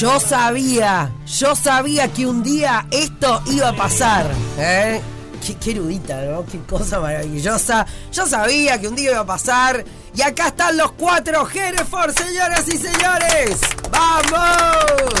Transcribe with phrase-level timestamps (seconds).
[0.00, 4.30] Yo sabía, yo sabía que un día esto iba a pasar.
[4.56, 4.98] ¿eh?
[5.62, 6.46] Qué, erudita, ¿no?
[6.46, 7.84] Qué cosa maravillosa.
[8.10, 9.84] Yo sabía que un día iba a pasar.
[10.14, 13.60] Y acá están los cuatro Hereford, señoras y señores.
[13.90, 15.12] ¡Vamos!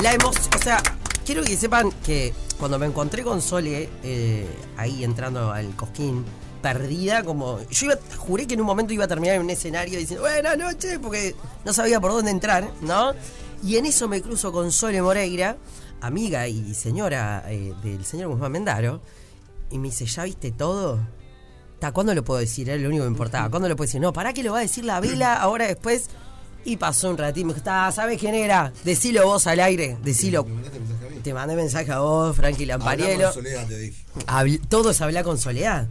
[0.00, 0.80] La emoción, o sea,
[1.26, 4.46] quiero que sepan que cuando me encontré con Sole eh,
[4.76, 6.24] ahí entrando al cosquín,
[6.62, 7.58] perdida, como.
[7.68, 10.56] Yo iba, juré que en un momento iba a terminar en un escenario diciendo buenas
[10.56, 11.34] noches, porque
[11.64, 13.12] no sabía por dónde entrar, ¿no?
[13.64, 15.56] Y en eso me cruzo con Sole Moreira,
[16.00, 19.00] amiga y señora eh, del señor Guzmán Mendaro,
[19.70, 21.00] y me dice, ¿ya viste todo?
[21.74, 22.68] ¿Hasta cuándo lo puedo decir?
[22.68, 23.48] Era lo único que me importaba.
[23.50, 24.00] ¿Cuándo lo puedo decir?
[24.00, 26.08] No, ¿para qué lo va a decir la vela ahora después?
[26.66, 28.72] Y pasó un ratito, me dijo, "Está, ¿sabes quién era?
[28.84, 30.44] Decilo vos al aire, decilo.
[30.44, 31.16] ¿Me mandaste mensaje a mí?
[31.22, 33.24] Te mandé mensaje a vos, Frankie Lampariello.
[33.24, 34.04] con Soledad, te dije.
[34.26, 35.88] Habl- todo es hablar con Soledad.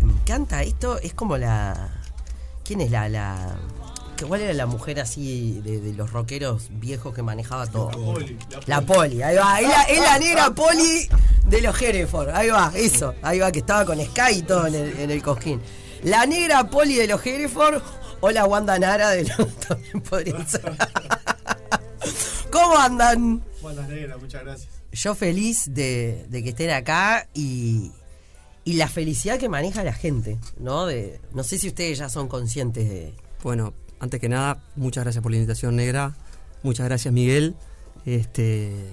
[0.00, 1.90] Me, me encanta esto, es como la.
[2.64, 3.56] ¿Quién es la.
[4.26, 7.90] ¿Cuál era la mujer así de, de los rockeros viejos que manejaba todo?
[8.66, 9.60] La poli, ahí va.
[9.60, 11.08] Es la, es la negra poli
[11.46, 12.30] de los Hereford.
[12.30, 13.14] Ahí va, eso.
[13.22, 15.60] Ahí va, que estaba con Sky y todo en el, en el cosquín.
[16.02, 17.82] La negra poli de los Hereford
[18.20, 19.56] o la Wanda Nara de los.
[19.68, 20.62] También podría ser.
[22.50, 23.42] ¿Cómo andan?
[23.60, 24.68] Buenas negras, muchas gracias.
[24.92, 27.90] yo feliz de, de que estén acá y,
[28.64, 30.86] y la felicidad que maneja la gente, ¿no?
[30.86, 33.14] De, no sé si ustedes ya son conscientes de...
[33.42, 36.14] Bueno, antes que nada, muchas gracias por la invitación negra.
[36.62, 37.56] Muchas gracias, Miguel.
[38.06, 38.88] Este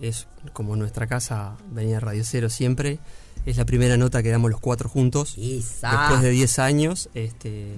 [0.00, 2.98] es como nuestra casa, venía Radio Cero siempre.
[3.46, 5.36] Es la primera nota que damos los cuatro juntos.
[5.38, 5.90] Esa.
[5.90, 7.08] Después de 10 años.
[7.14, 7.76] Este,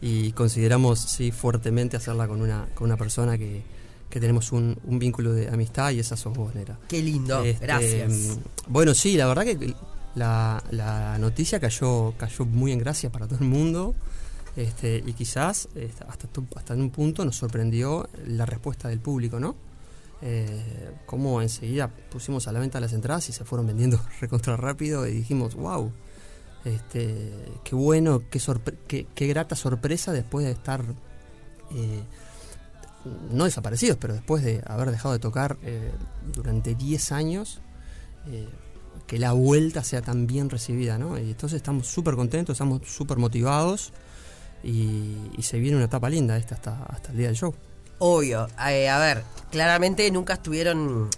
[0.00, 3.62] y consideramos sí, fuertemente hacerla con una, con una persona que,
[4.08, 6.78] que tenemos un, un vínculo de amistad y esa sos vos, negra.
[6.88, 8.38] Qué lindo, Este, gracias.
[8.68, 9.74] Bueno, sí, la verdad que
[10.14, 13.94] la, la noticia cayó, cayó muy en gracia para todo el mundo.
[14.56, 19.56] Este, y quizás este, hasta, hasta un punto nos sorprendió la respuesta del público, ¿no?
[20.20, 25.06] Eh, cómo enseguida pusimos a la venta las entradas y se fueron vendiendo recontra rápido
[25.06, 25.90] y dijimos, wow,
[26.64, 27.32] este,
[27.64, 28.40] qué bueno, qué,
[28.86, 30.84] qué, qué grata sorpresa después de estar
[31.74, 32.02] eh,
[33.30, 35.92] no desaparecidos, pero después de haber dejado de tocar eh,
[36.32, 37.60] durante 10 años,
[38.26, 38.48] eh,
[39.06, 41.18] que la vuelta sea tan bien recibida, ¿no?
[41.18, 43.92] Y entonces estamos súper contentos, estamos súper motivados
[44.62, 47.54] y, y se viene una etapa linda esta hasta, hasta el día del show.
[47.98, 48.48] Obvio.
[48.68, 51.08] Eh, a ver, claramente nunca estuvieron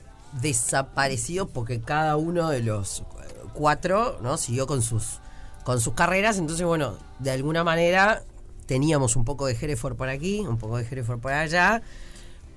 [0.41, 3.05] desaparecidos porque cada uno de los
[3.55, 4.37] cuatro, ¿no?
[4.37, 5.21] Siguió con sus
[5.65, 8.23] con sus carreras, entonces bueno, de alguna manera
[8.67, 11.81] teníamos un poco de Hereford por aquí, un poco de Hereford por allá,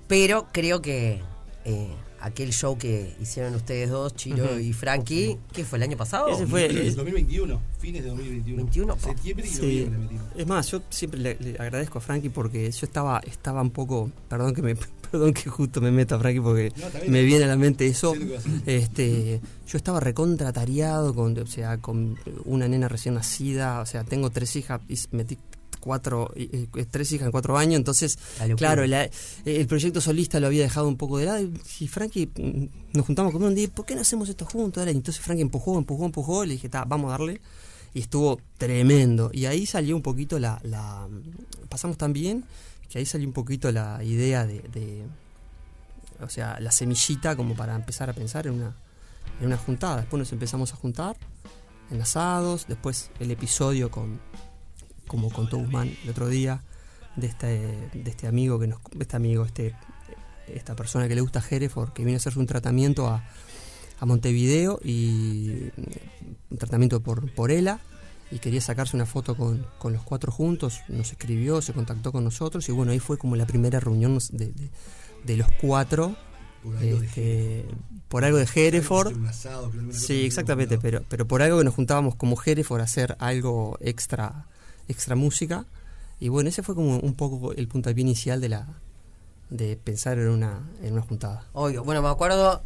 [0.08, 1.22] pero creo que
[1.67, 1.88] eh,
[2.22, 6.29] aquel show que hicieron ustedes dos, Chiro y Frankie, ¿qué fue el año pasado?
[6.29, 8.57] Ese fue- es- 2021, fines de 2021.
[8.63, 9.01] 21, pa.
[9.09, 9.61] Septiembre y Sí.
[9.61, 10.23] noviembre metimos.
[10.35, 14.09] Es más, yo siempre le, le agradezco a Frankie porque yo estaba, estaba un poco,
[14.29, 14.75] perdón que me,
[15.11, 18.13] perdón que justo me meta Frankie porque No, me viene a la mente eso.
[18.13, 18.39] Que.
[18.77, 24.29] Este, yo estaba recontratariado con, o sea, con una nena recién nacida, o sea, tengo
[24.31, 25.38] tres hijas y metí
[25.79, 29.09] cuatro, y- tres hijas en cuatro años, entonces, La claro, la-
[29.45, 31.39] el proyecto solista lo había dejado un poco de lado
[31.79, 34.85] y, Frankie mm, nos juntamos con un día, ¿por qué no hacemos esto juntos?
[34.85, 37.41] Y entonces Frankie empujó, empujó, empujó, y le dije, "Ta, vamos a darle
[37.93, 39.29] y estuvo tremendo.
[39.33, 41.07] Y ahí salió un poquito la, la-
[41.69, 42.44] pasamos tan bien
[42.89, 45.03] que ahí salió un poquito la idea de, de-
[46.21, 48.75] o sea, la semillita como para empezar a pensar en una,
[49.39, 49.97] en una juntada.
[49.97, 51.15] Después nos empezamos a juntar
[51.91, 54.19] en asados, después el episodio con,
[55.07, 56.62] como contó Guzmán el otro día,
[57.16, 57.47] de este,
[57.94, 59.73] de este amigo que nos, este amigo, este,
[60.47, 63.23] esta persona que le gusta Hereford, que viene a hacerse un tratamiento a,
[64.00, 67.79] a Montevideo y mm, un tratamiento por, por ELA
[68.29, 72.24] y quería sacarse una foto con, con los cuatro juntos, nos escribió, se contactó con
[72.24, 74.69] nosotros y bueno, ahí fue como la primera reunión de, de-
[75.25, 76.16] de los cuatro
[76.63, 77.66] Por algo de este,
[78.07, 79.25] por algo de Hereford.
[79.27, 83.77] Asado, Sí, exactamente, pero, pero por algo que nos juntábamos como Hereford a hacer algo
[83.81, 84.45] extra,
[84.88, 85.66] extra música.
[86.19, 88.68] Y bueno, ese fue como un poco el puntapié inicial de la
[89.50, 91.45] de pensar en una, en una juntada.
[91.54, 91.84] Obvio.
[91.84, 92.62] Bueno, me acuerdo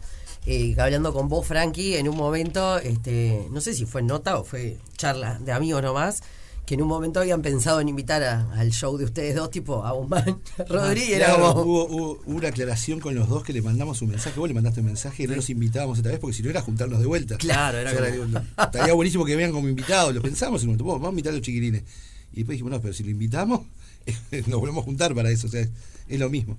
[0.47, 4.39] eh, que hablando con vos, Frankie, en un momento, este, no sé si fue nota
[4.39, 6.23] o fue charla de amigos nomás,
[6.65, 9.83] que en un momento habían pensado en invitar a- al show de ustedes dos, tipo
[9.85, 11.17] a Guzmán Rodríguez.
[11.19, 14.39] Claro, como, hubo, hubo una aclaración con los dos que le mandamos un mensaje.
[14.39, 16.61] Vos le mandaste un mensaje y no los invitábamos esta vez porque si no era
[16.61, 17.37] juntarnos de vuelta.
[17.37, 20.15] Claro, era O sea, estaría buenísimo que vean como invitados.
[20.15, 21.83] Lo pensamos y nos vamos a invitar a los chiquilines.
[22.33, 23.61] Y después dijimos, no, pero si lo invitamos,
[24.47, 25.47] nos volvemos a juntar para eso.
[25.47, 25.67] O sea,
[26.07, 26.57] es lo mismo.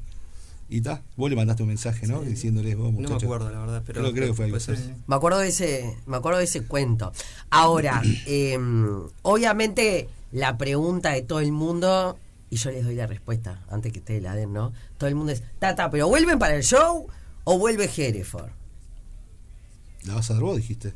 [0.68, 2.22] Y está, vos le mandaste un mensaje, ¿no?
[2.22, 3.24] Diciéndoles, vos, No me muchachos.
[3.24, 4.58] acuerdo, la verdad, pero Creo, creo que fue algo
[5.06, 7.12] me acuerdo de ese, me acuerdo de ese cuento.
[7.50, 8.58] Ahora, eh,
[9.22, 13.98] obviamente la pregunta de todo el mundo y yo les doy la respuesta antes que
[13.98, 14.72] ustedes la den, ¿no?
[14.98, 17.06] Todo el mundo es, Tata, ¿pero vuelven para el show
[17.44, 18.50] o vuelve Hereford?
[20.04, 20.94] ¿La vas a dar vos, dijiste?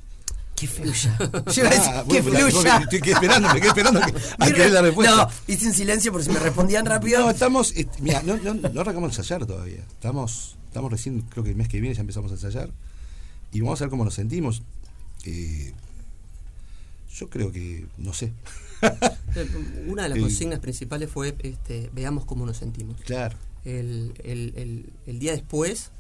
[0.57, 1.19] Que fluya.
[1.19, 2.77] Yo iba a decir, Ah, que bueno, la- fluya.
[2.91, 5.17] Estoy esperando, me quedé esperando que, a que la re- respuesta.
[5.17, 7.21] No, hice un silencio por si me respondían rápido.
[7.21, 7.75] No, estamos.
[8.01, 9.81] mira, no, no, no arrancamos a ensayar todavía.
[9.81, 12.71] Estamos, estamos recién, creo que el mes que viene ya empezamos a ensayar.
[13.53, 14.63] Y vamos a ver cómo nos sentimos.
[15.25, 15.73] Eh,
[17.15, 18.33] yo creo que, no sé.
[18.83, 23.01] Eh, Una de las consignas principales fue este, veamos cómo nos sentimos.
[23.03, 23.37] Claro.
[23.65, 25.91] El, el- el- el día después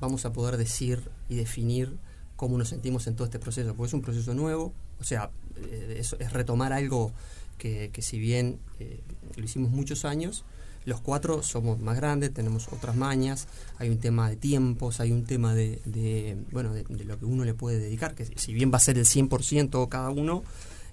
[0.00, 1.96] vamos a poder decir y definir
[2.36, 5.96] cómo nos sentimos en todo este proceso, porque es un proceso nuevo, o sea, eh,
[5.98, 7.12] es, es retomar algo
[7.58, 9.00] que, que si bien eh,
[9.36, 10.44] lo hicimos muchos años,
[10.84, 13.48] los cuatro somos más grandes, tenemos otras mañas,
[13.78, 17.44] hay un tema de tiempos, hay un tema de, bueno, de, de lo que uno
[17.44, 20.44] le puede dedicar, que si bien va a ser el 100% cada uno,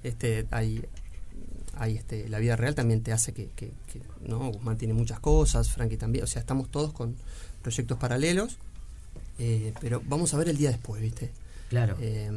[0.04, 0.84] este, hay,
[1.76, 5.20] hay este, la vida real también te hace que, que- que, no Guzmán tiene muchas
[5.20, 7.16] cosas Frankie también o sea estamos todos con
[7.62, 8.58] proyectos paralelos
[9.40, 11.32] eh, pero vamos a ver el día después viste
[11.70, 11.98] Claro.
[12.00, 12.30] Eh,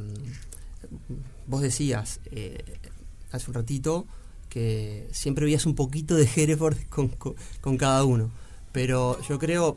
[1.47, 2.63] vos decías eh,
[3.33, 4.07] hace un ratito
[4.49, 8.31] que siempre veías un poquito de Hereford con, con- con cada uno
[8.73, 9.77] pero yo creo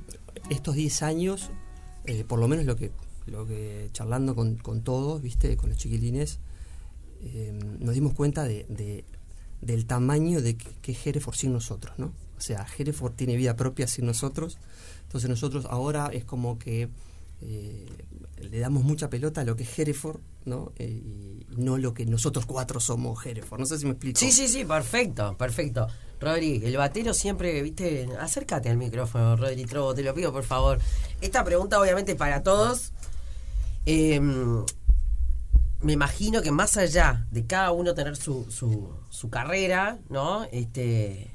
[0.50, 1.50] estos 10 años
[2.28, 2.92] por lo menos lo que
[3.28, 6.40] lo que charlando con, con todos viste con los chiquilines
[7.80, 9.04] nos dimos cuenta de, de-
[9.62, 12.14] del tamaño de que, que es Hereford sin nosotros, ¿no?
[12.38, 14.58] O sea, Hereford tiene vida propia sin nosotros,
[15.04, 16.88] entonces nosotros ahora es como que
[17.42, 17.86] eh,
[18.38, 20.72] le damos mucha pelota a lo que es Hereford, ¿no?
[20.78, 24.20] Eh, no lo que nosotros cuatro somos Hereford, no sé si me explico.
[24.20, 25.88] Sí, sí, sí, perfecto, perfecto.
[26.20, 30.80] Rodri, el batero siempre, viste, acércate al micrófono, Rodri Trobo, te lo pido por favor.
[31.22, 32.92] Esta pregunta obviamente para todos.
[33.86, 34.20] Eh,
[35.82, 40.44] me imagino que más allá de cada uno tener su, su, su carrera, ¿no?
[40.52, 41.32] Este,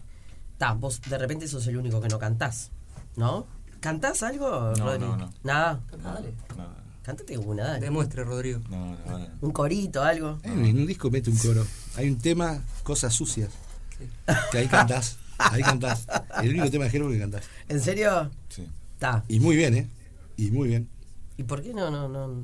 [0.58, 2.70] ta, vos de repente sos el único que no cantás,
[3.16, 3.46] ¿no?
[3.84, 4.48] ¿Cantás algo,
[4.78, 4.98] No, Rodri?
[5.00, 5.30] no, no.
[5.42, 5.78] Nada.
[6.02, 6.32] Dale.
[6.56, 6.64] No,
[7.02, 7.80] Cántate una, dale.
[7.80, 8.60] Demuestre, Rodrigo.
[8.70, 9.28] no, no, no.
[9.42, 10.38] Un corito, algo.
[10.42, 11.66] En un disco mete un coro.
[11.96, 13.50] Hay un tema, Cosas Sucias.
[14.50, 15.18] Que ahí cantás.
[15.36, 16.06] Ahí cantás.
[16.42, 17.44] El único tema de Jero que cantás.
[17.68, 18.30] ¿En serio?
[18.48, 18.66] Sí.
[18.94, 19.22] Está.
[19.28, 19.86] Y muy bien, ¿eh?
[20.38, 20.88] Y muy bien.
[21.36, 22.42] ¿Y por qué no, no, no,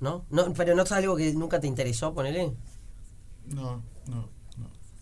[0.00, 0.24] no?
[0.30, 2.52] no pero no es algo que nunca te interesó, ponele.
[3.46, 4.28] No, no,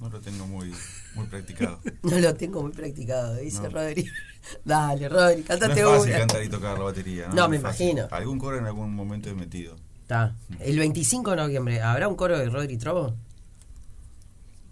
[0.00, 0.06] no.
[0.08, 0.72] No lo tengo muy,
[1.14, 1.78] muy practicado.
[2.02, 3.68] No lo tengo muy practicado, dice No.
[3.68, 4.10] Rodri.
[4.64, 6.18] Dale, Rodri, No cántate es fácil una.
[6.18, 7.28] cantar y tocar la batería.
[7.28, 8.08] No, No, No me imagino.
[8.10, 9.76] Algún coro en algún momento he metido.
[10.02, 10.34] Está.
[10.58, 13.14] El 25 de noviembre, ¿habrá un coro de Rodri Trobo?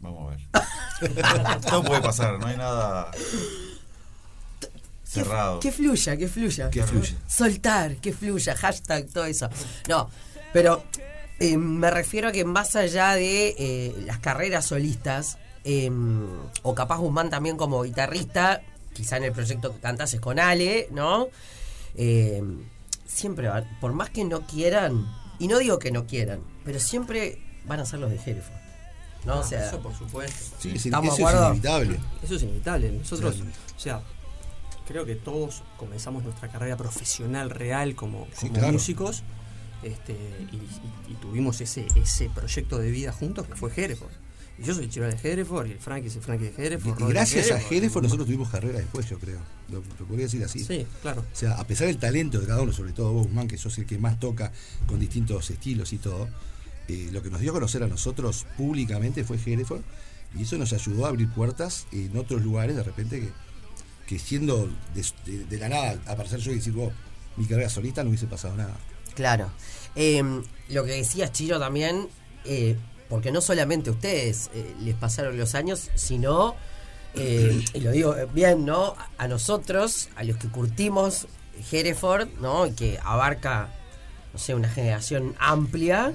[0.00, 1.60] Vamos a ver.
[1.68, 3.10] Todo puede pasar, no hay nada
[5.04, 5.60] cerrado.
[5.60, 6.70] Que fluya, que fluya.
[6.70, 7.14] Que fluya.
[7.26, 9.48] Soltar, que fluya, hashtag, todo eso.
[9.88, 10.10] No,
[10.52, 10.84] pero
[11.40, 15.90] eh, me refiero a que más allá de eh, las carreras solistas, eh,
[16.62, 18.62] o capaz Guzmán también como guitarrista,
[18.94, 21.28] quizá en el proyecto que cantases con Ale, ¿no?
[21.94, 22.42] Eh,
[23.06, 23.48] siempre,
[23.80, 25.06] por más que no quieran,
[25.38, 28.58] y no digo que no quieran, pero siempre van a ser los de Hereford.
[29.24, 29.40] ¿no?
[29.40, 30.56] o sea, eso por supuesto.
[30.58, 31.46] Sí, es, ¿Estamos eso de es acuerdo?
[31.48, 32.00] inevitable.
[32.22, 32.92] Eso es inevitable.
[32.92, 33.50] Nosotros, Claro.
[33.76, 34.02] o sea,
[34.86, 38.72] creo que todos comenzamos nuestra carrera profesional real como, Sí, claro.
[38.72, 39.22] músicos
[39.82, 40.12] este,
[40.52, 44.10] y, y- y tuvimos ese, ese proyecto de vida juntos que fue Hereford.
[44.60, 47.00] Y yo soy Chiro de Hereford y el Frankie es el Frankie de Hereford.
[47.00, 47.72] y gracias a Hereford.
[47.76, 49.38] Hereford nosotros tuvimos carrera después, yo creo.
[49.70, 50.64] Lo, lo podría decir así.
[50.64, 51.20] Sí, claro.
[51.32, 53.78] O sea, a pesar del talento de cada uno, sobre todo vos, Guzmán, que sos
[53.78, 54.50] el que más toca
[54.86, 56.28] con distintos estilos y todo,
[56.88, 59.82] eh, lo que nos dio a conocer a nosotros públicamente fue Hereford
[60.36, 63.28] y eso nos ayudó a abrir puertas en otros lugares de repente que,
[64.08, 66.92] que siendo de, de- de la nada aparecer yo y decir, vos,
[67.36, 68.76] mi carrera solista no hubiese pasado nada.
[69.18, 69.50] Claro.
[69.96, 70.22] Eh,
[70.68, 72.06] lo que decías, Chiro, también,
[72.44, 72.76] eh,
[73.08, 76.54] porque no solamente a ustedes eh, les pasaron los años, sino,
[77.14, 78.94] eh, y lo digo bien, ¿no?
[79.18, 81.26] A nosotros, a los que curtimos
[81.72, 82.66] Hereford, ¿no?
[82.68, 83.70] Y que abarca,
[84.32, 86.12] no sé, una generación amplia,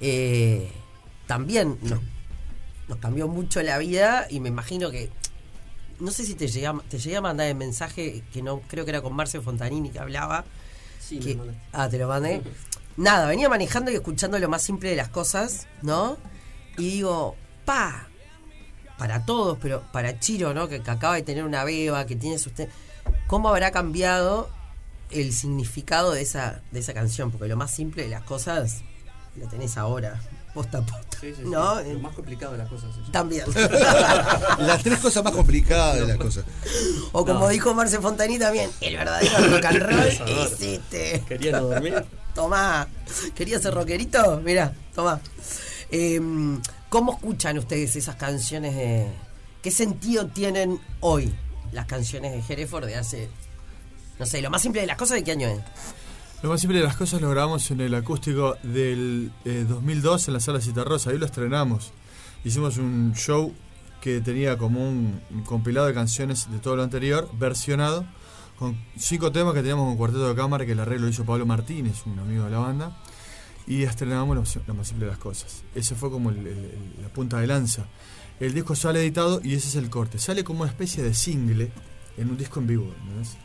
[0.00, 0.70] eh,
[1.26, 1.98] también nos,
[2.88, 5.10] nos cambió mucho la vida y me imagino que
[5.98, 8.84] no sé si te llegué, a- te llegué a mandar el mensaje que no creo
[8.84, 10.44] que era con Marce Fontanini que hablaba
[10.98, 12.42] Sí, que- me ah, te lo mandé.
[12.96, 16.16] Nada, venía manejando y escuchando lo más simple de las cosas, ¿no?
[16.76, 18.08] Y digo, pa,
[18.98, 20.68] para todos, pero para Chiro, ¿no?
[20.68, 22.68] Que, que acaba de tener una beba, que tiene usted.
[23.26, 24.50] ¿Cómo habrá cambiado
[25.10, 27.30] el significado de esa, de esa canción?
[27.30, 28.82] Porque lo más simple de las cosas
[29.36, 30.20] lo tenés ahora,
[30.58, 31.18] posta a posta.
[31.20, 31.48] Sí, sí, sí.
[31.48, 31.80] ¿No?
[31.80, 32.90] Lo más complicado de las cosas.
[32.90, 33.10] eso.
[33.12, 33.44] También.
[34.58, 36.44] Las tres cosas más complicadas de las cosas.
[37.12, 37.48] o como No.
[37.48, 41.24] dijo Marce Fontani también, el verdadero rock and roll es este.
[41.28, 42.04] Quería no dormir.
[42.34, 42.86] Tomá.
[43.34, 44.40] ¿Querías ser rockerito?
[44.44, 45.20] Mirá, tomá.
[45.90, 46.20] Eh,
[46.88, 49.08] ¿Cómo escuchan ustedes esas canciones de
[49.62, 51.34] ¿qué sentido tienen hoy
[51.72, 53.28] las canciones de Hereford de hace,
[54.18, 55.58] no sé, lo más simple de las cosas, ¿de qué año es?
[56.40, 60.34] Lo más simple de las cosas lo grabamos en el acústico del eh, 2002 en
[60.34, 61.90] la sala Citarrosa, ahí lo estrenamos.
[62.44, 63.52] Hicimos un show
[64.00, 68.06] que tenía como un, compilado de canciones de todo lo anterior, versionado,
[68.56, 71.44] con cinco temas que teníamos con cuarteto de cámara, que el arreglo lo hizo Pablo
[71.44, 72.96] Martínez, un amigo de la banda,
[73.66, 75.64] y estrenamos lo, más simple de las cosas.
[75.74, 77.88] Ese fue como la punta de lanza.
[78.38, 80.18] El disco sale editado y ese es el corte.
[80.18, 81.72] Sale como una especie de single
[82.16, 82.94] en un disco en vivo.
[83.02, 83.36] ¿entendés?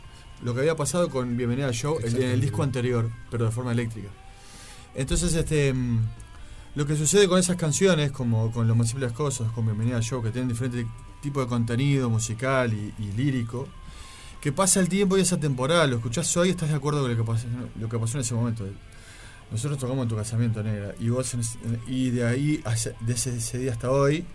[0.44, 3.72] Lo que había pasado con Bienvenida al Show en el disco anterior, pero de forma
[3.72, 4.10] eléctrica.
[4.96, 6.00] Entonces, este mm,
[6.76, 9.66] lo que sucede con esas canciones, como con Lo más simple de las cosas, con
[9.66, 10.86] Bienvenida al Show, que tienen diferentes
[11.22, 13.68] tipos de contenido musical y, y lírico,
[14.42, 17.12] que pasa el tiempo y esa temporada, lo escuchás hoy y estás de acuerdo con
[17.12, 17.48] lo que pasó,
[17.80, 18.66] lo que pasó en ese momento.
[19.52, 21.42] Nosotros tocamos en tu casamiento, negra, y vos en
[21.88, 24.26] y de ahí, hace- de ese, ese día hasta hoy,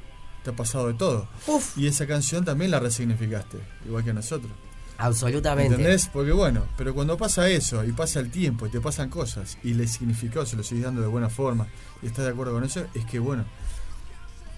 [0.44, 1.28] te ha pasado de todo.
[1.46, 4.52] Uf, Y esa canción también la resignificaste, igual que nosotros.
[4.98, 5.74] Absolutamente.
[5.74, 6.08] ¿Entendés?
[6.12, 9.74] Porque bueno, pero cuando pasa eso y pasa el tiempo y te pasan cosas y
[9.74, 11.66] le significado se lo sigues dando de buena forma
[12.02, 13.44] y estás de acuerdo con eso, es que bueno,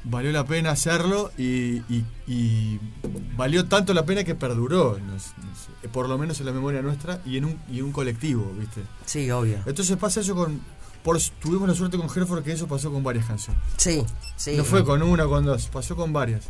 [0.04, 2.80] valió la pena hacerlo y, y- y
[3.36, 6.52] valió tanto la pena que perduró, no sé, no sé, por lo menos en la
[6.52, 8.82] memoria nuestra y en un, y un colectivo, ¿viste?
[9.04, 9.58] Sí, obvio.
[9.66, 10.60] Entonces pasa eso con...
[11.02, 13.62] Por, tuvimos la suerte con Hereford que eso pasó con varias canciones.
[13.78, 14.04] Sí,
[14.36, 14.54] sí.
[14.56, 16.44] No fue con una o con dos, pasó con varias.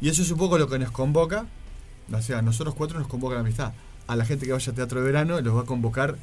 [0.00, 1.46] Y eso es un poco lo que nos convoca,
[2.10, 3.72] o sea, a nosotros cuatro nos convoca la amistad.
[4.06, 6.16] A la gente que vaya a teatro de verano los va a convocar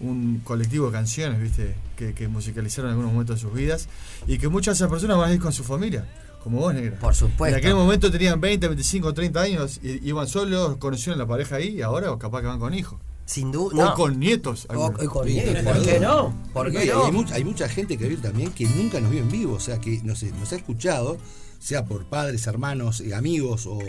[0.00, 1.74] un colectivo de canciones, ¿viste?
[1.96, 3.88] Que, que musicalizaron en algunos momentos de sus vidas
[4.26, 6.06] y que muchas de esas personas van a ir con su familia,
[6.42, 6.98] como vos, negra.
[7.00, 7.56] Por supuesto.
[7.56, 11.56] En aquel momento tenían 20, 25, 30 años, y iban solos, conocieron a la pareja
[11.56, 12.98] ahí y ahora capaz que van con hijos.
[13.26, 13.92] Sin duda.
[13.92, 14.66] O con nietos.
[14.74, 15.62] O- con Sí, nietos.
[15.64, 16.34] ¿Por qué no?
[16.54, 17.04] ¿Por qué no?
[17.04, 19.60] hay, mucha, hay mucha gente que vio también que nunca nos vio en vivo, o
[19.60, 21.18] sea, que nos, nos ha escuchado,
[21.58, 23.80] sea por padres, hermanos, eh, amigos o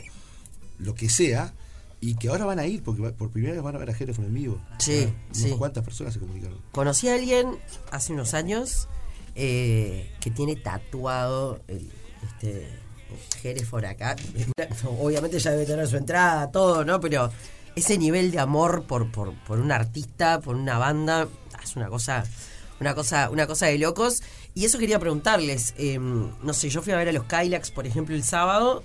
[0.80, 1.54] lo que sea,
[2.02, 4.26] y que ahora van a ir, porque por primera vez van a ver a Hereford
[4.26, 4.62] en vivo.
[4.78, 5.52] Sí, sí.
[5.58, 6.58] cuantas personas se comunicaron.
[6.72, 7.58] Conocí a alguien
[7.92, 8.88] hace unos años
[9.36, 11.92] eh, que tiene tatuado el
[12.24, 12.68] este
[13.44, 14.16] Hereford acá.
[15.00, 17.00] Obviamente ya debe tener su entrada, todo, ¿no?
[17.00, 17.32] Pero
[17.76, 21.28] ese nivel de amor por, por, por un artista, por una banda,
[21.62, 22.24] es una cosa,
[22.80, 24.24] una cosa, una cosa de locos.
[24.56, 25.74] Y eso quería preguntarles.
[25.78, 28.84] eh, no sé, yo fui a ver a los Kylax, por ejemplo, el sábado,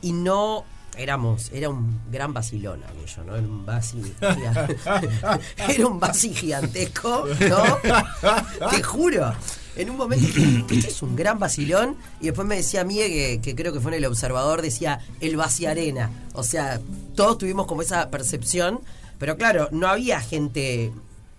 [0.00, 0.64] y no
[0.96, 3.36] éramos, era un gran vacilón aquello, ¿no?
[3.36, 4.02] Era un basi
[5.68, 8.68] era un basi gigantesco, ¿no?
[8.70, 9.32] Te juro.
[9.76, 11.96] En un momento esto es un gran vacilón.
[12.20, 15.38] Y después me decía Mie, que, que creo que fue en el observador, decía el
[15.40, 16.80] arena O sea,
[17.14, 18.80] todos tuvimos como esa percepción.
[19.18, 20.92] Pero claro, no había gente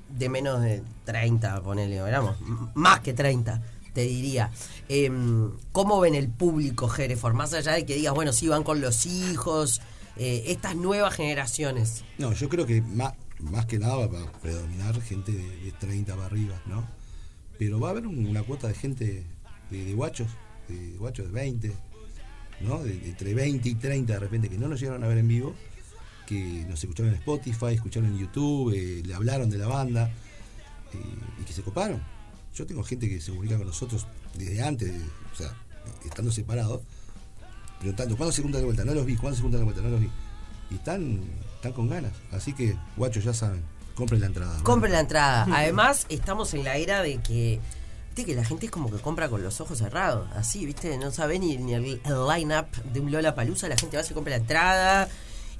[0.09, 2.35] de menos de 30, ponele, éramos
[2.73, 3.61] más que 30,
[3.97, 4.51] te diría.
[4.89, 7.33] Em, ¿Cómo ven el público, Hereford?
[7.33, 9.81] Más allá de que digas, bueno, sí, van con los hijos,
[10.17, 12.03] eh, estas nuevas generaciones.
[12.19, 16.13] No, yo creo que más, más que nada va a predominar gente de, de 30
[16.13, 16.87] para arriba, ¿no?
[17.57, 19.25] Pero va a haber un- una cuota de gente
[19.71, 20.27] de, guachos,
[20.69, 21.71] de guachos de 20,
[22.61, 22.83] ¿no?
[22.83, 25.55] De entre 20 y 30 de repente que no nos llegaron a ver en vivo,
[26.27, 30.11] que nos escucharon en Spotify, escucharon en YouTube, eh, le hablaron de la banda
[30.93, 30.97] eh,
[31.41, 31.99] y que se coparon.
[32.57, 35.53] Yo tengo gente que se comunica con nosotros desde antes, de- o sea,
[36.03, 36.81] estando separados,
[37.79, 38.83] preguntando, ¿cuándo se juntan de vuelta?
[38.83, 39.81] No los vi, ¿cuándo se juntan de vuelta?
[39.83, 40.09] No los vi.
[40.71, 41.21] Y están,
[41.55, 42.13] están con ganas.
[42.31, 44.63] Así que, guachos, ya saben, compren la entrada.
[44.63, 45.47] Compren la entrada.
[45.55, 47.59] Además, estamos en la era de que.
[48.15, 50.27] Que la gente es como que compra con los ojos cerrados.
[50.33, 53.69] Así, viste, no sabe ni, ni el, line-up de un Lola Palusa.
[53.69, 55.07] La gente va y se compra la entrada.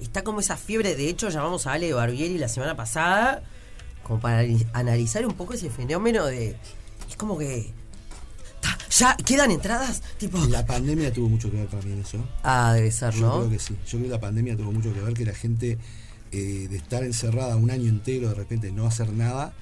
[0.02, 0.96] Está como esa fiebre.
[0.96, 3.44] De hecho, llamamos a Ale Barbieri la semana pasada.
[4.02, 6.58] Como para analizar un poco ese fenómeno de.
[7.10, 7.72] Es como que.
[8.62, 10.02] ta, ¿Ya quedan entradas?
[10.18, 10.38] Tipo.
[10.48, 12.24] La pandemia tuvo mucho que ver para mí en eso.
[12.44, 13.38] Ah, debe ser, Yo ¿no?
[13.40, 13.76] creo que sí.
[13.86, 15.78] Yo creo que la pandemia tuvo mucho que ver que la gente,
[16.32, 19.54] eh, de estar encerrada un año entero, de repente no hacer nada,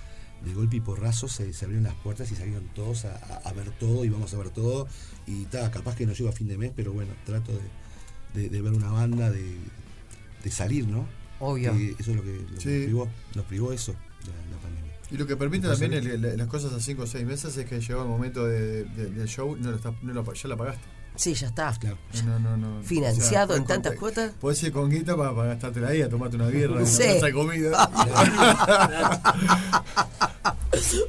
[0.43, 3.53] de golpe y porrazo se, se abrieron las puertas y salieron todos a, a- a
[3.53, 4.87] ver todo y vamos a ver todo.
[5.27, 8.49] Y está, capaz que no llego a fin de mes, pero bueno, trato de, de-
[8.49, 9.57] de ver una banda, de,
[10.43, 11.07] de salir, ¿no?
[11.39, 11.73] Obvio.
[11.73, 12.69] Que eso es lo que, lo que Sí.
[12.69, 13.95] nos, privó, nos privó eso,
[14.31, 14.91] la, la pandemia.
[15.11, 15.97] Y lo que permite también sí.
[16.09, 18.83] el- el- las cosas a 5 o 6 meses es que llegó el momento de-
[18.85, 20.81] de- del show, no lo está, no lo- ya la pagaste.
[21.17, 21.71] Sí, ya está.
[21.79, 21.97] Claro.
[22.25, 22.83] No, no, no.
[22.83, 24.33] Financiado O sea, en tantas con- cuotas.
[24.41, 27.03] Podés ir con guita para, para gastártela ahí, a tomarte una birra, una Sí.
[27.03, 27.89] de comida.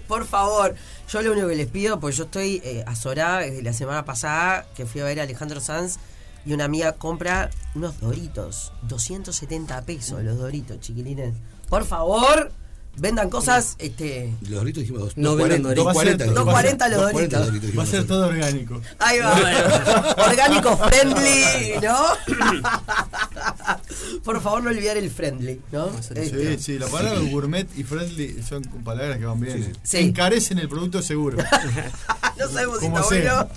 [0.06, 0.74] Por favor,
[1.08, 4.66] yo lo único que les pido, pues yo estoy eh, azorada desde la semana pasada
[4.76, 5.98] que fui a ver a Alejandro Sanz
[6.44, 11.34] y una amiga compra unos doritos, 270 pesos los doritos, chiquilines.
[11.68, 12.52] Por favor,
[12.98, 14.32] vendan cosas, este.
[14.42, 16.88] Los doritos dijimos dos- No 240, vendan Doritos.
[16.88, 17.62] 240, 240 los 240 Doritos.
[17.62, 18.80] dijimos Va a ser todo orgánico.
[18.98, 20.14] Ahí va, bueno.
[20.30, 21.44] Orgánico friendly,
[21.82, 21.96] ¿no?
[24.24, 25.90] Por favor, no olvidar el friendly, ¿no?
[26.02, 29.62] Sí, sí, la palabra gourmet y friendly son palabras que van bien.
[29.62, 29.72] Sí, eh.
[29.82, 29.98] sí.
[29.98, 31.38] Encarecen el producto seguro.
[32.38, 33.42] no sabemos si está sea.
[33.44, 33.48] bueno,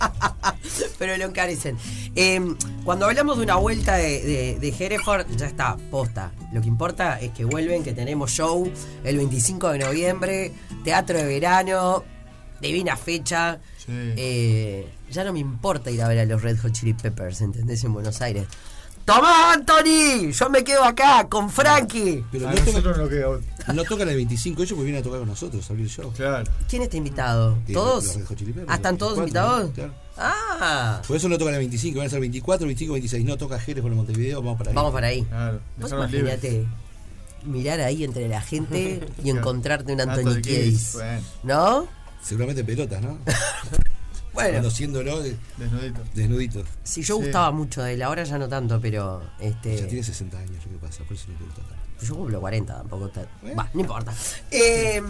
[1.00, 1.78] pero lo encarecen.
[2.16, 2.40] Eh,
[2.84, 6.32] cuando hablamos de una vuelta de, de, de Hereford, ya está, posta.
[6.54, 8.70] Lo que importa es que vuelven, que tenemos show
[9.04, 10.52] el 25 de noviembre,
[10.84, 12.04] teatro de verano,
[12.62, 13.60] divina fecha.
[13.78, 13.86] Sí.
[13.88, 17.84] Eh, ya no me importa ir a ver a los Red Hot Chili Peppers, ¿entendés?
[17.84, 18.46] En Buenos Aires.
[19.06, 20.30] ¡Toma, Anthony!
[20.32, 22.24] Yo me quedo acá con Frankie.
[22.32, 23.12] Pero a no, toca- nosotros
[23.68, 25.92] no no tocan el 25 ellos porque vienen a tocar con nosotros, a abrir el
[25.92, 26.14] show.
[26.16, 26.52] Claro.
[26.70, 27.58] ¿Quién está invitado?
[27.74, 28.06] ¿Todos?
[28.06, 29.72] los Red Hot Chili Peppers, ¿Ah, están todos 24, invitados?
[29.74, 30.09] claro.
[30.22, 33.26] Ah, Por eso no tocan el 25, van a ser 24, 25, 26.
[33.26, 34.76] No toca Jerez por Montevideo, vamos para ahí.
[34.76, 35.24] vamos para ahí.
[35.24, 35.60] Claro.
[35.78, 36.66] Vos imaginate
[37.46, 41.22] mirar ahí entre la gente y encontrarte un Anthony Anthony Kiedis, bueno.
[41.44, 41.88] ¿No?
[42.22, 43.18] Seguramente pelotas, ¿no?
[44.32, 46.02] Bueno, Conociéndolo de- Desnudito.
[46.14, 46.64] desnudito.
[46.84, 47.24] si yo Sí.
[47.24, 50.72] gustaba mucho de él, ahora ya no tanto, pero Ya tiene este 60 años lo
[50.74, 52.06] que pasa, por eso no te gusta tanto.
[52.06, 53.26] yo cumplo 40 tampoco está.
[53.42, 53.58] Bueno.
[53.58, 54.14] Va, no importa.
[54.52, 55.02] Eh,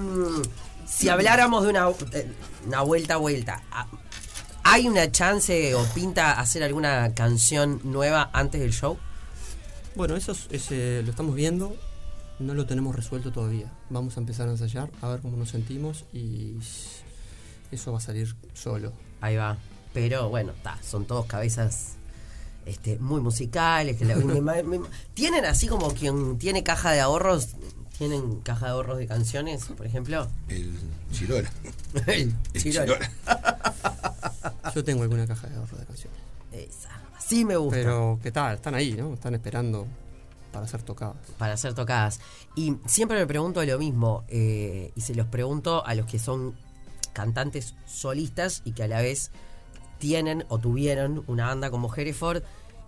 [0.88, 2.32] si habláramos de una, eh,
[2.66, 3.62] una vuelta a vuelta,
[4.72, 8.98] ¿hay una chance o pinta hacer alguna canción nueva antes del show?
[9.96, 11.76] Bueno, eso es- es, eh, lo estamos viendo,
[12.40, 13.72] no lo tenemos resuelto todavía.
[13.90, 16.54] Vamos a empezar a ensayar, a ver cómo nos sentimos y
[17.72, 18.94] eso va a salir solo.
[19.22, 19.58] Ahí va.
[19.94, 21.96] Pero bueno, ta, son todos cabezas
[22.66, 23.98] este, muy musicales.
[23.98, 24.16] Que la-
[25.16, 27.50] tienen así como quien tiene caja de ahorros.
[28.00, 30.26] ¿Tienen caja de ahorros de canciones, por ejemplo?
[30.48, 30.74] El
[31.12, 31.52] Chirola.
[32.08, 32.98] El El Chirola.
[32.98, 33.12] Chirola.
[34.74, 36.18] Yo tengo alguna caja de ahorro de canciones.
[36.54, 36.90] Esa.
[37.18, 37.76] Así me gusta.
[37.76, 38.56] Pero, ¿qué tal?
[38.56, 39.14] Están ahí, ¿no?
[39.14, 39.86] Están esperando
[40.54, 41.18] para ser tocadas.
[41.38, 42.22] Para ser tocadas.
[42.56, 44.24] Y siempre me pregunto lo mismo.
[44.30, 46.56] eh, y se los pregunto a los que son
[47.12, 49.32] cantantes solistas y que a la vez
[49.98, 52.44] tienen o tuvieron una banda como Hereford.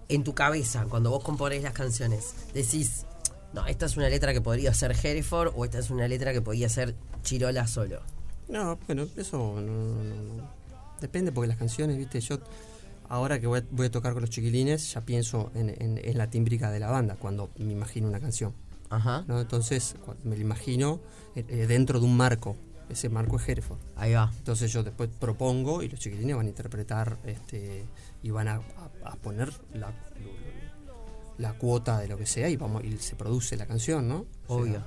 [0.08, 3.06] En tu cabeza, cuando vos componés las canciones, decís,
[3.54, 6.42] no, esta es una letra que podría ser Hereford o esta es una letra que
[6.42, 8.02] podría ser Chirola solo.
[8.48, 10.50] No, bueno, eso no, no- no- no.
[11.00, 12.38] depende porque las canciones, viste, yo
[13.10, 16.18] ahora que voy a, voy a tocar con los chiquilines ya pienso en, en- en
[16.18, 18.54] la tímbrica de la banda cuando me imagino una canción,
[18.90, 19.24] Ajá.
[19.28, 19.40] ¿no?
[19.42, 21.00] Entonces me lo imagino
[21.36, 22.56] eh, eh, dentro de un marco,
[22.90, 23.80] ese marco es Hereford.
[23.96, 24.32] Ahí va.
[24.38, 27.86] Entonces yo después propongo y los chiquilines van a interpretar este
[28.24, 29.94] y van a, a- a poner la,
[31.42, 34.26] la cuota de lo que sea y vamos y se produce la canción, ¿no?
[34.48, 34.84] O sea, Obvio.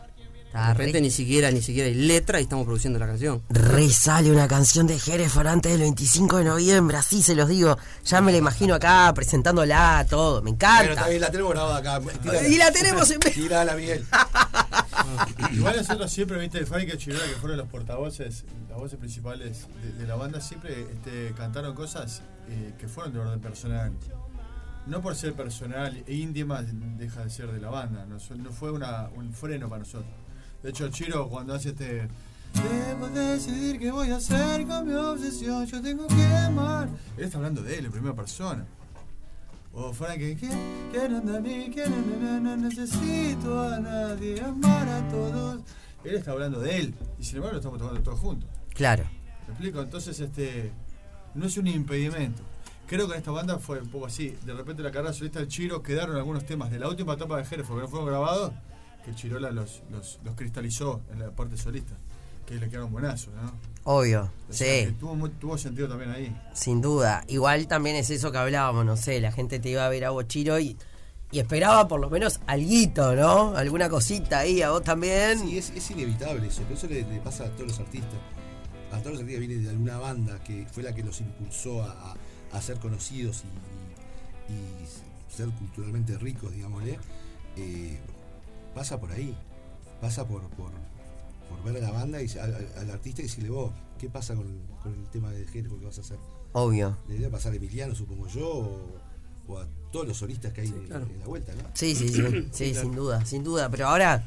[0.52, 3.42] de repente re, ni siquiera ni siquiera hay letra y estamos produciendo la canción.
[3.50, 7.76] re sale una canción de Hereford antes del 25 de noviembre, así se los digo.
[8.04, 10.42] Ya me la imagino acá presentándola, todo.
[10.42, 10.92] Me encanta.
[10.92, 12.00] está bien, la tenemos grabada acá.
[12.22, 12.48] Tírala.
[12.48, 14.06] Y la tenemos en Tirala, Miguel.
[15.52, 19.92] Igual nosotros siempre, viste, Frank y Chirola, que fueron los portavoces, las voces principales de,
[19.92, 23.92] de la banda, siempre este, cantaron cosas eh, que fueron de orden personal.
[24.86, 28.70] No por ser personal e íntima deja de ser de la banda, no, no fue
[28.70, 30.12] una, un freno para nosotros.
[30.62, 32.08] De hecho, Chiro cuando hace este...
[32.54, 36.88] Debo decidir qué voy a hacer con mi obsesión, yo tengo que amar.
[37.16, 38.64] Él está hablando de él en primera persona.
[39.72, 40.36] O Frank, que
[40.92, 45.62] quieren de mí, quieren de mí, no necesito a nadie, amar a todos.
[46.04, 48.48] Él está hablando de él, y sin embargo lo estamos tocando todos juntos.
[48.72, 49.04] Claro.
[49.46, 49.82] ¿Me explico?
[49.82, 50.70] Entonces, este,
[51.34, 52.42] no es un impedimento.
[52.86, 54.36] Creo que en esta banda fue un poco así.
[54.44, 57.42] De repente la carrera solista del Chiro quedaron algunos temas de la última etapa de
[57.42, 58.52] Hereford que no fueron grabados,
[59.04, 61.94] que Chirola los, los, los cristalizó en la parte solista,
[62.46, 63.52] que le quedaron buenazos, ¿no?
[63.84, 64.30] Obvio.
[64.48, 66.36] O sea, que Sí, tuvo, mu- tuvo sentido también ahí.
[66.54, 67.22] sin duda.
[67.28, 70.10] Igual también es eso que hablábamos, no sé, la gente te iba a ver a
[70.10, 70.76] vos, Chiro, y,
[71.30, 73.56] y esperaba por lo menos alguito, ¿no?
[73.56, 75.38] Alguna cosita ahí, a vos también.
[75.38, 78.20] Sí, es, es inevitable eso, pero eso le, le pasa a todos los artistas.
[78.92, 81.90] A todos los artistas vienen de alguna banda que fue la que los impulsó a,
[82.12, 82.16] a-
[82.56, 83.42] a ser conocidos
[84.48, 86.98] y, y- y ser culturalmente ricos, digámosle.
[87.56, 87.98] eh,
[88.74, 89.36] pasa por ahí,
[90.00, 90.70] pasa por, por,
[91.48, 94.46] por ver a la banda y al, artista y decirle vos, ¿qué pasa con,
[94.82, 96.18] con el tema de género que vas a hacer?
[96.52, 96.96] Obvio.
[97.08, 98.88] Le debe pasar a Emiliano, supongo yo, o,
[99.48, 101.06] o a todos los solistas que hay claro.
[101.06, 101.62] en la vuelta, ¿no?
[101.74, 103.68] Sí, sí, sí, sí, sin duda, sin duda.
[103.70, 104.24] Pero ahora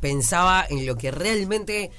[0.00, 1.90] pensaba en lo que realmente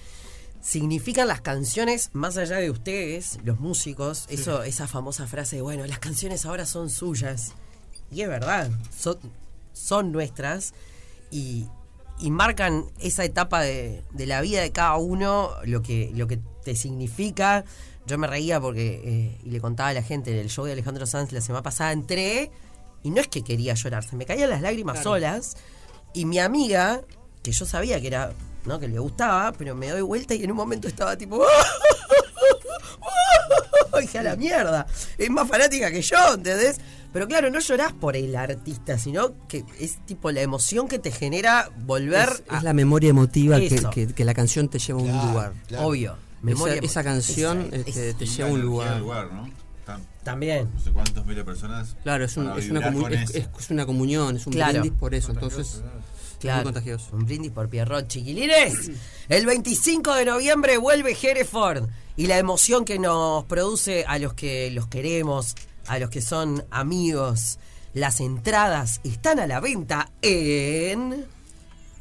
[0.61, 4.25] significan las canciones más allá de ustedes, los músicos.
[4.29, 7.53] Eso, esa famosa frase de, bueno, las canciones ahora son suyas.
[8.11, 9.17] Y es verdad, son,
[9.73, 10.73] son nuestras
[11.31, 11.67] y,
[12.19, 16.39] y marcan esa etapa de, de la vida de cada uno, lo que, lo que
[16.63, 17.65] te significa.
[18.05, 20.73] Yo me reía porque, eh, y le contaba a la gente en el show de
[20.73, 22.51] Alejandro Sanz la semana pasada, entré
[23.03, 25.55] y no es que quería llorar, se me caían las lágrimas solas.
[26.13, 27.01] Y mi amiga
[27.43, 28.31] que yo sabía que era,
[28.65, 28.79] ¿no?
[28.79, 31.43] Que le gustaba, pero me doy vuelta y en un momento estaba tipo.
[33.99, 34.87] Dije a la mierda.
[35.17, 36.77] Es más fanática que yo, ¿entendés?
[37.13, 41.11] Pero claro, no llorás por el artista, sino que es tipo la emoción que te
[41.11, 42.57] genera volver Es, a.
[42.57, 45.53] es la memoria emotiva que, que- que la canción te lleva a un Claro, lugar.
[45.67, 45.87] claro.
[45.87, 46.11] Obvio.
[46.13, 48.99] Esa, Memoria esa canción esa- este, es- te lleva a un lugar.
[48.99, 49.49] lugar, ¿no?
[50.23, 50.69] También.
[50.73, 51.95] no sé cuántos miles de personas.
[52.03, 54.79] Claro, es, un- es una, comu- es, es- una comunión, es un Claro.
[54.79, 55.31] brindis por eso.
[55.31, 55.81] Entonces,
[56.41, 56.69] claro.
[56.69, 57.09] muy.
[57.13, 58.91] Un brindis por Pierrot, chiquilines.
[59.29, 64.69] El 25 de noviembre vuelve Hereford y la emoción que nos produce a los que
[64.71, 65.55] los queremos,
[65.87, 67.57] a los que son amigos.
[67.93, 71.25] Las entradas están a la venta en.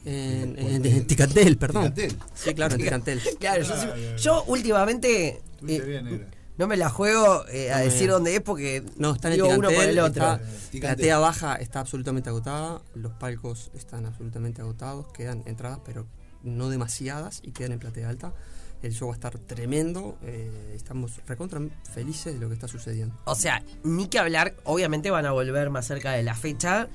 [0.04, 1.92] En, en- en Ticantel, perdón.
[1.94, 2.18] Ticantel.
[2.34, 3.20] Sí, claro, en Ticantel.
[3.38, 6.26] Claro, yo, yo últimamente eh.
[6.60, 9.70] No me la juego eh, a decir dónde es porque No, está en el uno
[9.70, 10.34] por el otro.
[10.34, 10.40] está-
[10.88, 12.82] la tea baja está absolutamente agotada.
[12.94, 15.06] Los palcos están absolutamente agotados.
[15.14, 16.06] Quedan entradas, pero
[16.42, 18.34] no demasiadas y quedan en platea alta.
[18.82, 20.18] El show va a estar tremendo.
[20.22, 21.60] eh, estamos recontra
[21.94, 23.14] felices de lo que está sucediendo.
[23.24, 26.88] O sea, ni que hablar, obviamente van a volver más cerca de la fecha,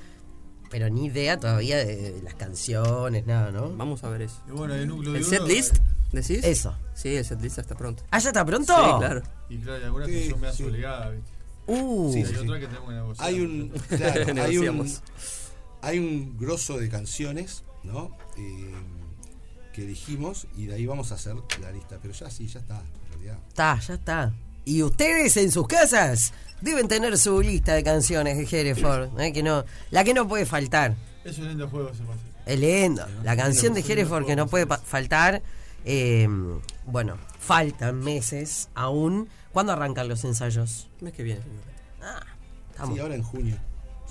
[0.70, 3.70] pero ni idea todavía de las canciones, nada, ¿no?
[3.76, 4.40] Vamos a ver eso.
[4.48, 5.76] Y bueno, el núcleo ¿El set list?
[6.16, 6.42] ¿Decís?
[6.44, 6.74] Eso.
[6.94, 8.02] Sí, el set list está pronto.
[8.10, 8.74] ¿Ah, ya está pronto?
[8.74, 9.22] Sí, claro.
[9.50, 10.64] Y claro, y algunas que son medias sí.
[10.64, 11.30] obligadas, ¿viste?
[11.66, 12.48] Uh, Sí, Y sí, hay sí.
[12.48, 13.28] otras que negociar.
[13.28, 14.92] Hay un, claro, hay un,
[15.82, 18.16] hay un grosso de canciones, ¿no?
[18.38, 18.72] Eh,
[19.74, 21.98] que dijimos y de ahí vamos a hacer la lista.
[22.00, 23.38] Pero ya sí, ya está, en realidad.
[23.48, 24.32] está, ya está.
[24.64, 29.32] Y ustedes en sus casas deben tener su lista de canciones de Hereford, ¿eh?
[29.34, 30.94] que no, la que no puede faltar.
[31.24, 32.20] Es un lindo juego ese pase.
[32.46, 33.04] Es lindo.
[33.22, 35.42] La canción de Hereford que no puede faltar.
[35.86, 36.28] Eh,
[36.84, 39.28] bueno, faltan meses aún.
[39.52, 40.88] ¿Cuándo arrancan los ensayos?
[40.98, 41.40] El mes que viene.
[42.02, 42.20] Ah,
[42.70, 42.94] estamos.
[42.94, 43.56] Sí, ahora en junio,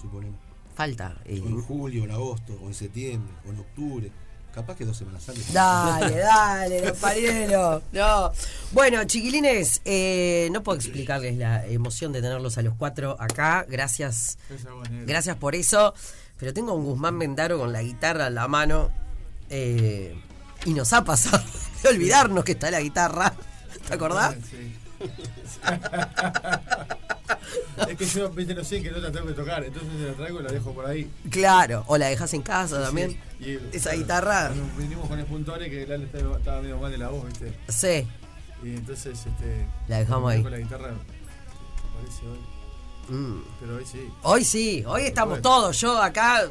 [0.01, 0.39] suponemos.
[0.75, 1.15] Falta.
[1.25, 4.11] eh, O en julio, o en agosto, o en septiembre, o en octubre.
[4.53, 5.51] Capaz que dos semanas antes.
[5.53, 7.81] Dale, dale, Lamparelo.
[7.91, 8.31] No.
[8.71, 13.65] Bueno, chiquilines, eh, no puedo explicarles la emoción de tenerlos a los cuatro acá.
[13.69, 14.37] Gracias,
[15.05, 15.93] gracias por eso.
[16.37, 18.91] Pero tengo a un Guzmán Mendaro con la guitarra en la mano.
[19.49, 20.15] eh,
[20.65, 21.43] y nos ha pasado
[21.83, 23.33] de olvidarnos que está la guitarra.
[23.87, 24.35] ¿Te acordás?
[24.49, 24.75] Sí.
[27.89, 30.39] es que yo, viste, no sé que no la tengo que tocar, entonces la traigo
[30.39, 31.11] y la dejo por ahí.
[31.29, 31.83] Claro.
[31.87, 33.11] O la dejas en casa también.
[33.39, 34.51] Sí, y- Esa claro, guitarra.
[34.77, 37.53] Vinimos con Espuntores que Lale estaba, estaba medio mal de la voz, viste.
[37.67, 38.07] Sí.
[38.63, 39.67] Y entonces, este.
[39.87, 40.41] La dejamos ahí.
[40.41, 40.93] Con la guitarra,
[41.95, 43.15] parece hoy.
[43.15, 43.43] Mm.
[43.59, 44.09] Pero hoy sí.
[44.23, 45.43] Hoy sí, hoy estamos Bueno.
[45.43, 45.79] todos.
[45.79, 46.45] Yo acá,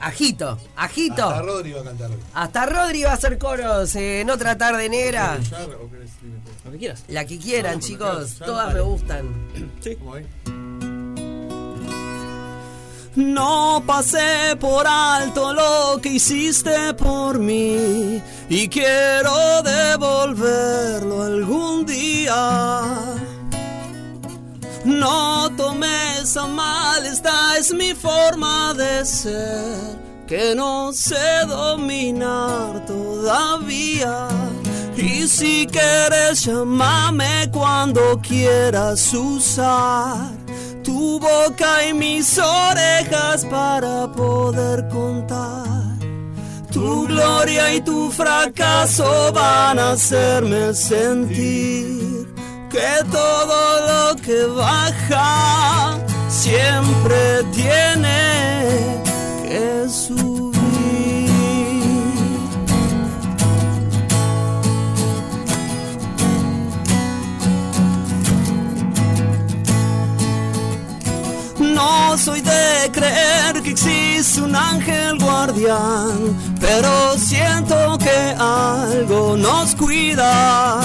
[0.00, 1.28] agito, agito.
[1.28, 2.16] Hasta Rodri va a cantar hoy.
[2.34, 5.32] Hasta Rodri va a hacer coros eh, en otra tarde negra.
[5.32, 6.38] ¿Querés escuchar o querés irme?
[6.64, 7.04] Lo que quieras.
[7.08, 8.34] La que quieran, No, chicos.
[8.38, 9.48] Todas me gustan.
[9.98, 10.26] ¿Cómo ahí?
[13.16, 22.94] No pasé por alto lo que hiciste por mí y quiero devolverlo algún día.
[24.84, 25.47] No
[25.82, 34.28] a mal, esta es mi forma de ser, que no sé dominar todavía.
[34.96, 40.30] Y si quieres, llámame cuando quieras usar
[40.82, 45.98] tu boca y mis orejas para poder contar.
[46.72, 52.27] Tu gloria y tu fracaso van a hacerme sentir
[52.70, 59.00] que todo lo que baja siempre tiene
[59.42, 60.48] que subir.
[71.58, 80.80] No soy de creer que existe un ángel guardián, pero siento que algo nos cuida.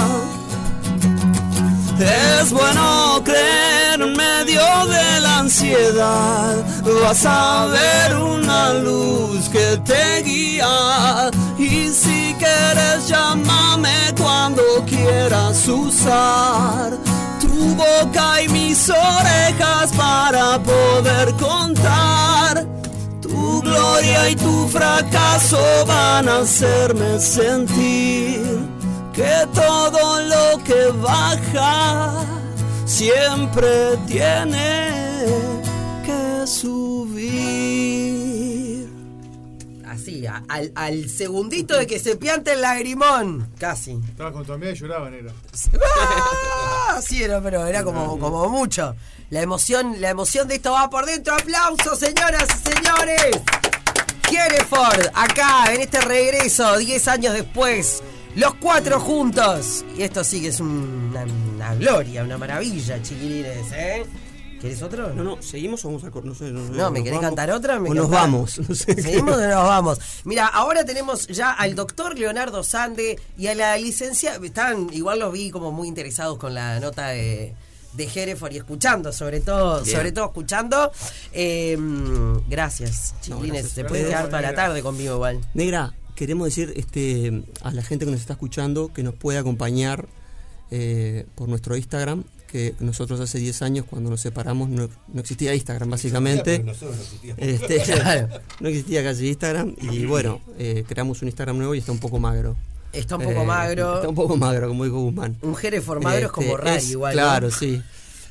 [2.04, 6.56] Es bueno creer en medio de la ansiedad,
[7.02, 11.32] vas a ver una luz que te guía.
[11.58, 16.98] Y si quieres, llámame cuando quieras usar
[17.40, 22.66] tu boca y mis orejas para poder contar.
[23.22, 28.73] Tu gloria y tu fracaso van a hacerme sentir
[29.14, 32.26] que todo lo que baja
[32.86, 34.92] siempre tiene
[36.04, 37.94] que subir.
[39.88, 43.52] Así, al, al segundito de que se piante el lagrimón.
[43.60, 43.92] Casi.
[44.10, 45.32] Estaba con tu amiga y lloraba, negra.
[45.98, 47.00] ¡Ah!
[47.08, 48.96] Sí, era, pero era como, como mucho.
[49.32, 51.34] La emoción, la emoción de esto va por dentro.
[51.34, 53.42] ¡Aplausos, señoras y señores!
[54.32, 58.02] Hereford, acá en este regreso, 10 años después.
[58.36, 59.86] Los cuatro juntos.
[59.98, 61.24] Y esto sí que es una,
[61.56, 64.06] una gloria, una maravilla, chiquilines, ¿eh?
[64.60, 65.14] ¿Quieres otro?
[65.14, 67.30] No, no, seguimos o vamos a cor- no sé, no, No, ¿me querés vamos.
[67.36, 67.80] cantar otra?
[67.82, 68.60] Me o nos vamos.
[68.70, 69.00] No sé.
[69.02, 70.00] Seguimos o nos vamos.
[70.24, 74.40] Mira, ahora tenemos ya al doctor Leonardo Sande y a la licenciada.
[74.46, 77.54] Estaban, igual los vi como muy interesados con la nota de,
[77.92, 79.98] de Hereford y escuchando, sobre todo, Bien.
[79.98, 80.92] sobre todo escuchando.
[81.34, 81.78] Eh,
[82.48, 83.52] gracias, chiquilines.
[83.52, 83.74] gracias.
[83.74, 85.42] Se puede quedar toda la tarde conmigo igual.
[85.54, 90.08] Negra, queremos decir este, a la gente que nos está escuchando que nos puede acompañar
[90.72, 95.54] eh, por nuestro Instagram, que nosotros hace 10 años cuando nos separamos no, no existía
[95.56, 96.60] Instagram básicamente.
[96.60, 97.42] Pero nosotros no existíamos.
[97.44, 98.28] Este, Claro.
[98.60, 102.20] No existía casi Instagram y bueno, eh, creamos un Instagram nuevo y está un poco
[102.20, 102.56] magro.
[102.92, 103.96] Está un poco Eh, magro.
[103.96, 105.36] Está un poco magro, como dijo Guzmán.
[105.42, 107.16] Un Hereford magro es como Este, es- igual.
[107.16, 107.22] ¿no?
[107.22, 107.82] Claro, sí.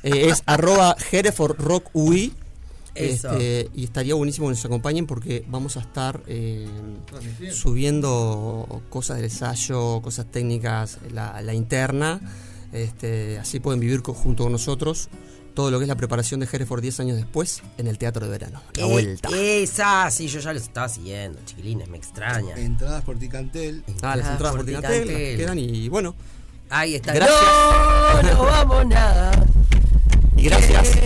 [0.03, 0.95] Eh, es arroba
[1.57, 2.33] Rock UI.
[2.95, 3.31] Eso.
[3.31, 6.67] Este, y estaría buenísimo que nos acompañen porque vamos a estar eh,
[7.51, 12.19] subiendo cosas del ensayo, cosas técnicas, la, la interna.
[12.71, 15.09] Este, así pueden vivir junto con nosotros
[15.53, 18.31] todo lo que es la preparación de Hereford 10 años después en el Teatro de
[18.31, 18.61] Verano.
[18.75, 19.29] La Eh, vuelta.
[19.35, 22.55] Esa, sí, yo ya los estaba siguiendo, chiquilines, me extraña.
[22.55, 23.83] Entradas por Ticantel.
[24.01, 25.37] Ah, las entradas por Ticantel, las que Ticantel.
[25.37, 26.15] quedan y bueno.
[26.69, 27.13] Ahí está.
[27.13, 27.39] Gracias.
[28.23, 29.45] No, no vamos nada.
[30.35, 30.97] Y gracias.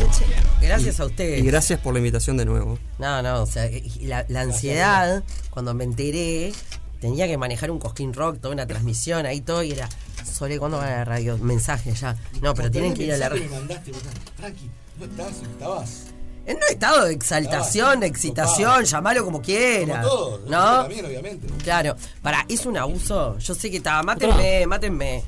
[0.00, 0.24] Eche.
[0.60, 1.40] Gracias a ustedes.
[1.40, 2.78] Y gracias por la invitación de nuevo.
[2.98, 3.68] No, no, o sea,
[4.00, 6.52] la, la ansiedad, cuando me enteré,
[7.00, 9.88] tenía que manejar un cosquín rock, toda una transmisión, ahí todo, y era,
[10.24, 11.36] Sole, ¿cuándo van a la radio?
[11.38, 12.16] Mensaje ya.
[12.40, 13.42] No, pero tienen que ir a la radio.
[13.44, 13.56] radio.
[13.56, 14.02] mandaste, vos,
[14.36, 15.42] Frankie, ¿no estás?
[15.42, 16.04] ¿Estabas?
[16.44, 20.02] En un estado de exaltación, de excitación, llamalo como quiera.
[20.02, 20.38] Como todo.
[20.48, 20.82] ¿No?
[20.82, 21.46] También, obviamente.
[21.62, 21.96] Claro.
[22.20, 23.38] Para, ¿es un abuso?
[23.38, 24.02] Yo sé que está.
[24.02, 25.22] Mátenme, mátenme.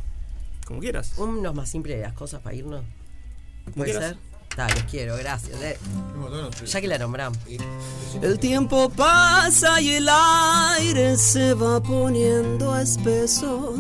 [0.67, 1.13] Como quieras.
[1.17, 2.85] Unos más simples de las cosas para irnos.
[3.77, 4.17] ¿Puede ser?
[4.51, 5.61] Está, los quiero, gracias.
[5.63, 5.79] eh.
[6.67, 7.39] Ya que la nombramos.
[8.23, 13.75] El tiempo pasa y el aire se va poniendo espeso.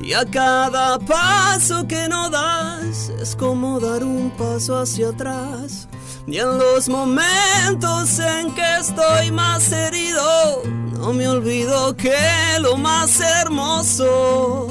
[0.00, 5.88] Y a cada paso que no das es como dar un paso hacia atrás.
[6.26, 12.14] Y en los momentos en que estoy más herido, no me olvido que
[12.60, 14.68] lo más hermoso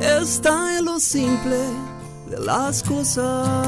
[0.00, 1.58] está en lo simple
[2.32, 3.66] de las cosas.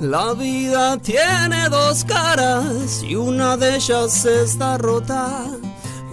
[0.00, 5.44] La vida tiene dos caras y una de ellas está rota.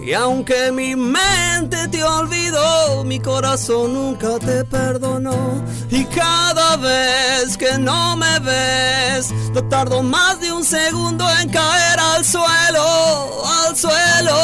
[0.08, 5.62] Y aunque mi mente te olvidó, mi corazón nunca te perdonó.
[5.90, 12.00] Y cada vez que no me ves, no tardo más de un segundo en caer
[12.00, 14.34] al suelo, al suelo.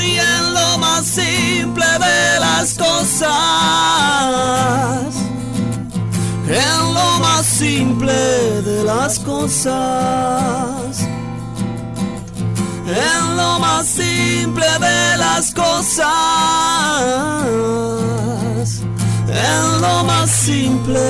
[0.00, 3.24] Y en lo más simple de las cosas
[6.46, 11.00] en lo más simple de las cosas.
[12.86, 14.03] En lo más simple
[14.62, 16.04] de las cosas.
[19.28, 21.00] En lo más simple.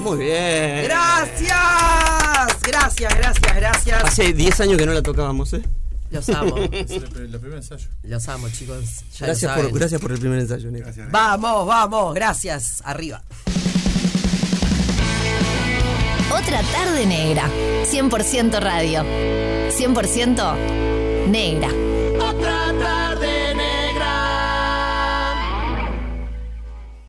[0.00, 0.84] Muy bien.
[0.84, 1.50] Gracias,
[2.62, 4.04] gracias, gracias, gracias.
[4.04, 5.62] Hace 10 años que no la tocábamos, ¿eh?
[6.10, 7.88] Los amo, Es el, pri- el primer ensayo.
[8.02, 8.84] los amo, chicos.
[9.18, 10.84] Ya Gracias lo por, gracias por el primer ensayo, Nico.
[10.84, 11.10] Gracias.
[11.10, 12.82] Vamos, vamos, gracias.
[12.84, 13.22] Arriba.
[16.36, 17.48] Otra tarde negra.
[17.84, 19.04] 100% radio.
[19.70, 20.56] 100%
[21.28, 21.83] negra.